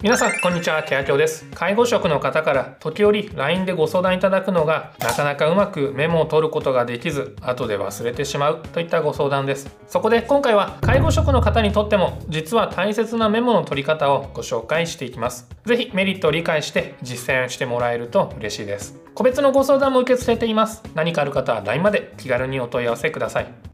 [0.00, 0.80] 皆さん、こんにちは。
[0.84, 1.44] ケアキョです。
[1.56, 9.76] 介護職の方から時折 LINE でご相談いただくのが、なかなかうまくメモを取ることができず、後で忘れてしまうといったご相談です。
[9.88, 15.48] そこで今回は、介護職の方にとっても、実は大切なメモの取り方をご紹介していきます。
[15.64, 19.00] ぜひメリットを理解して実践してもらえると嬉しいです。
[19.16, 20.80] 個別のご相談も受け付けています。
[20.94, 23.67] 何かある方は LINE まで気軽にお問い合わせください。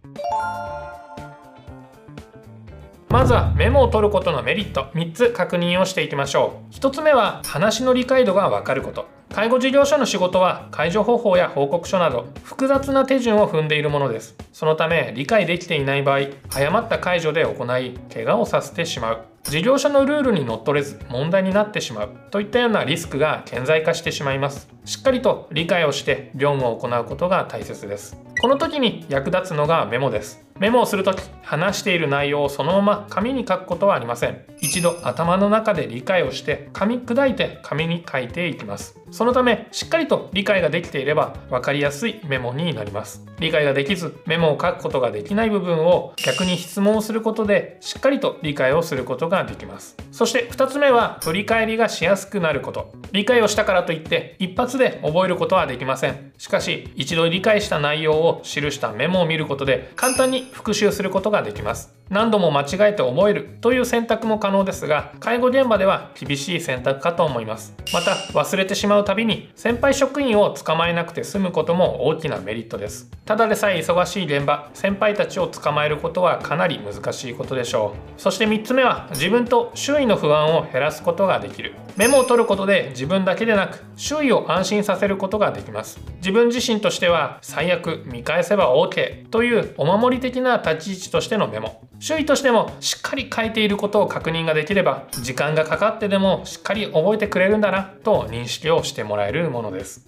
[3.14, 4.86] まずはメモを取ることのメリット。
[4.92, 6.74] 3つ確認をしていきましょう。
[6.74, 9.06] 1つ目は話の理解度がわかること。
[9.32, 14.34] 介護事業者の仕事は解除方法や報告書など複雑な手順を踏んでいるものです。
[14.52, 16.22] そのため理解できていない場合
[16.52, 19.24] 誤った解除で行い怪我をさせてしまう。
[19.44, 22.08] 事業者のルールにのっとれず問題になってしまう。
[22.32, 24.68] といったようなリスクが顕在化してしまいます。
[24.86, 28.20] しっかりと理解をして業務を行うことが大切です。
[28.40, 30.43] この時に役立つのがメモです。
[30.60, 34.44] メモをするとき話している内容をそのまま紙に書くことはありません。
[34.64, 38.98] 一度頭の中で理解をして紙砕いて紙に書いていきます。
[39.10, 43.26] そのためしっかりと理解ができていれば分かりやすいメモになります。
[43.38, 49.96] 理解ができずメモを書くことができない部分を逆に質問をすることでしっかりと理解をすることができます。
[50.12, 52.94] そして2つ目は振り返りがしやすくなること。
[53.12, 56.32] 理解をしたからといって一発で覚えることはできません。
[56.38, 61.94] しかし一度理解した内容を記したメモを見ることで簡単に復習することができます。
[62.10, 67.74] 何度も間違えて覚えるという選択も可能ですが介護現場では厳しい選択かと思います。
[67.92, 73.10] また忘れてしまうたびに先輩職員を捕まえなくて済むことも大きなメリットです。
[73.24, 78.20] ただでさえ忙しい現場先輩たちを捕まえることはかなり難しいことでしょう。
[78.20, 81.74] そして3つ目は自分と周囲の不安を減らすことができる。
[81.96, 86.00] メモを取ることで自分だけでなく周囲を安心させることができます。
[86.16, 91.82] 自分自身としては最悪見返せば OK というお守り的な立ち位置としてのメモ。
[92.00, 100.06] 周囲としてもしっかり書いていることを確認ができれば時間がかかってでもしっかり覚えてくれるんだなと認識をしてもらえるものです。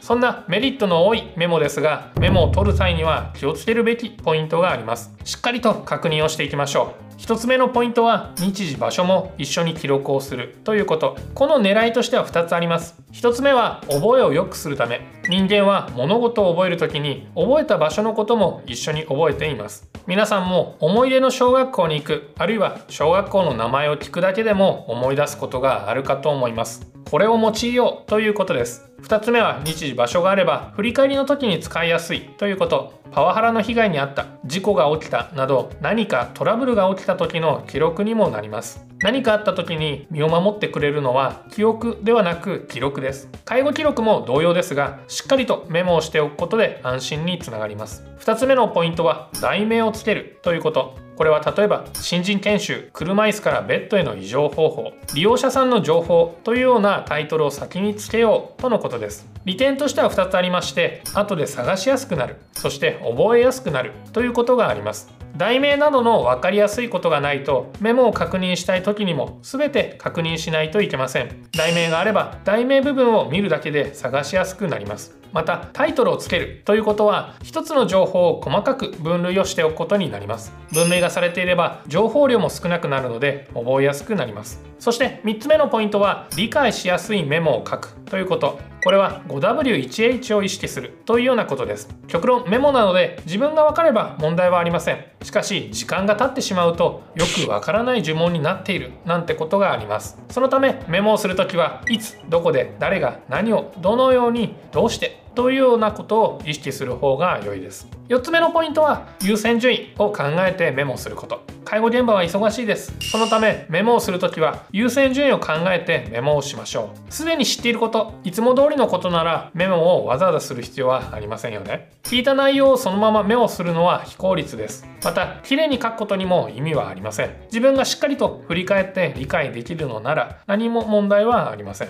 [0.00, 5.14] そんなメリットの多いメモですがメモを取る際には気をつけるべきポイントがあります。
[5.24, 7.10] しっかりと確認をしていきましょう。
[7.20, 11.16] 1つ目のポイントは日時場所も一緒に記録をするということ。
[11.34, 12.98] この狙いとしては2つあります。
[13.12, 15.02] 1つ目は覚えを良くするため。
[15.28, 19.90] 人間は物事を覚える時に覚えた場所のことも一緒に覚えています。
[20.06, 26.89] 皆さんも思い出の小学校に行くあるいは小学校の名前を聞くだけでも思い出すことがあるかと思います。
[27.10, 28.88] これを用いようということです。
[29.02, 33.00] 2つ目は日時場所があれば振り返りの時に使いやすいということ。
[33.10, 38.86] パワハラの被害に遭った事故が起きたなど何かトラブルが起きた時の記録にもなります。
[39.00, 43.28] 何かあった時に身を守ってくれるのは記憶ではなく記録です。
[43.44, 48.04] 介護記録も同様ですがしっかりとメモをしておくことで安心につながります。
[48.20, 51.09] 2つ目のポイントは題名をつけるということ。
[51.20, 59.28] これは例えば新人研修車椅子からベッドへの移乗方法利用者さんの情報というようなタイトルを先につけようとのことです。
[59.44, 65.12] 利点としては2つありまして後で探しやすくなるそして覚えやすくなるということがあります。
[65.36, 71.48] 題名などの分かりやすいことがないとメモを確認したい時にも全て確認しないといけません。
[71.56, 75.18] 題名があれば題名部分を見るだけで探しやすくなります。
[75.32, 80.52] またタイトルをつけるということは一つの情報を細かく分類をしておくことになります。
[80.72, 84.60] 文明がされていれば情報量も少なくなるので覚えやすくなります。
[84.78, 87.99] そして3つ目のポイントは理解しやすいメモを書く。
[88.10, 88.58] ということ。
[88.82, 91.88] これは 5W1H を意識するというようなことです。
[92.08, 95.04] 極論メモなので自分が分かれば問題はありません。
[95.22, 98.90] しかし時間が経ってしまうとよくわからない呪文になっている。
[99.06, 100.18] なんてことがあります。
[100.28, 107.88] そのためメモをするときはいつどこで誰が何をどのようにどうしてというようなことを意識する方が良いです。
[108.10, 111.40] 4つ目のポイントは優先順位を考えてメモすること。
[111.64, 112.94] 介護現場は忙しいです。
[113.00, 117.10] そのためメモをするときは優先順位を考えてメモをしましょう。
[117.10, 121.90] すでに知っていることいつも通りのことならメモをわざわざする必要はありませんよね。
[122.02, 124.86] 聞いた内容をそのままメモするのは非効率です。
[125.02, 127.30] また綺麗に書くことにも意味はありません。
[127.46, 131.88] 自分がしっかりと振り返って理解できるのなら何も問題はありません。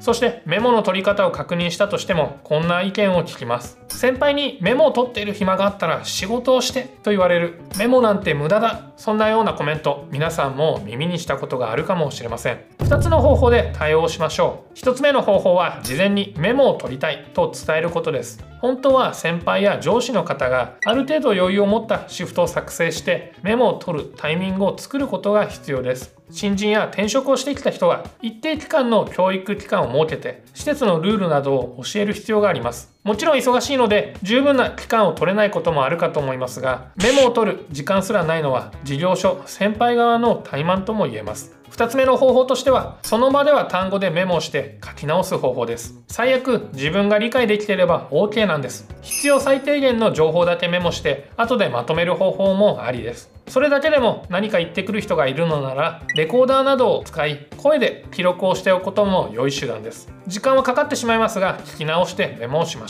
[0.00, 3.78] そしてメモの取り方を確認したとしてもこんな意見を聞きます。
[3.88, 7.60] 先輩にメモを取っている暇があったら仕事をしてと言われる。
[7.78, 10.08] メモなんて無駄だそんなようなコメント。
[10.10, 12.60] 皆さんも耳にしたことがあるかもしれません。
[12.78, 14.74] 2つの方法で対応しましょう。
[14.74, 18.42] 1つ目の方法は事前にメモを取りたいと伝えることです。
[18.60, 26.19] 本当は先輩や上司の方がある程度余裕を持ったシフトを作成してメモを取るタイミングを作ることが必要です。
[26.30, 32.94] 新人や転職をしてきた人は一定期間の教育期間を設けて施設のルールなどを教える必要があります。
[33.02, 41.56] もちろん忙しいので十分な期間を取れないこともあるかと思いますがメモを取る時間すらないのは事業所先輩側の怠慢とも言えます。
[41.70, 45.94] 2つ目の方法としてはその場では単語でメモをして書き直す方法です。
[46.08, 48.86] 最悪自分が理解できていれば OK なんです。
[49.00, 53.30] 必要最低限の情報だけメモして後でまとめる方法もありです。
[53.48, 60.12] それだけでも何か言ってくる人がいるのならレコーダーなどを使い声で記録をしておくことも良い手段です。
[60.26, 62.89] 時間はかかってしまいますが聞き直してメモをしまし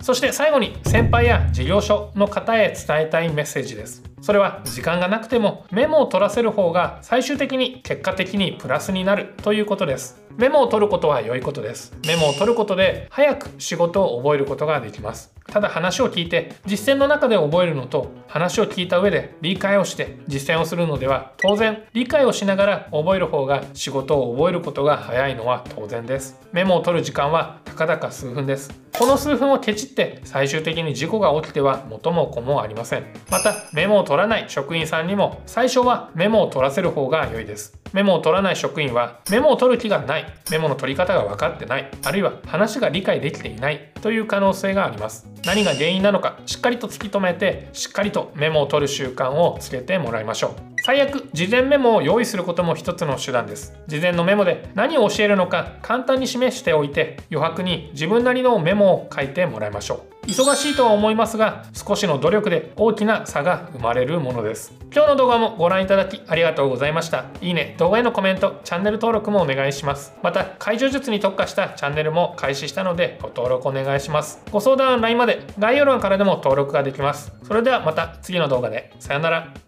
[0.00, 4.04] そして最後に先輩や事業所の方へ伝えたいメッセージです。
[4.26, 10.20] それは時間がなくてもメモを取らせる方が最終的に結果的にプラスになるということです。
[10.36, 11.96] メモを取ることは良いことです。
[12.04, 15.32] メモを取ることで早く仕事を覚えることができます。
[15.46, 26.40] ただ話を聞いて実践の中で覚えるのと話を聞いた上で理解をして実践をするのでは当然理解をしながら覚える方が仕事を覚えることが早いのは当然です。
[26.52, 28.86] メモを取る時間はたかだか数分です。
[28.98, 33.04] この数分をケチって最終的に事故が起きては元も子もありません。
[33.30, 37.78] またメモを取らない職員さんにも最初はメモを取らせる方が良いです。
[37.92, 45.28] メモを取らない職員はメモを取る気がないメモの取り方が分かってないあるいは話が理解できていないという可能性があります。
[45.44, 50.50] 何が原因なのかしっかりと突き止めてしっかりとメモを取る習慣をつけてもらいましょう。
[50.82, 53.76] 最悪事前メモを用意することも一つの手段です。
[53.86, 60.15] 事前のメモで何を教えるのか簡単に示しておいて余白に自分なりのメモを書いてもらいましょう。
[60.26, 64.74] 忙しいとは思いますが少しの努力で大きな差が生まれるものです。
[64.92, 67.26] 今日の動画もご覧いただきありがとうございました。
[67.40, 70.12] いいね動画へのコメントチャンネル登録もお願いします。
[70.22, 74.42] また解除術に特化したチャンネルも開始したのでご登録お願いします。
[74.50, 75.46] ご相談 LINE まで。
[75.58, 77.32] 概要欄からでも登録ができます。
[77.44, 78.92] それではまた次の動画で。
[78.98, 79.65] さよなら。